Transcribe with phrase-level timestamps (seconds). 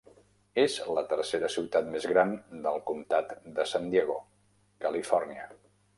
[0.61, 2.33] És la tercera ciutat més gran
[2.65, 4.17] del comtat de San Diego,
[4.87, 5.51] Califòrnia.